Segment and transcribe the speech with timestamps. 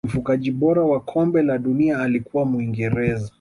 [0.07, 3.29] mfungaji bora wa kombe la dunia alikuwa muingereza